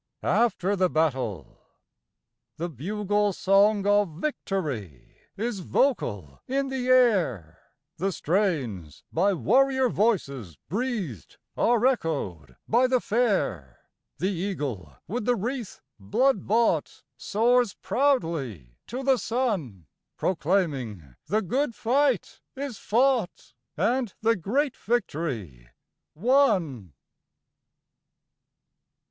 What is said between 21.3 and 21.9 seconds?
"good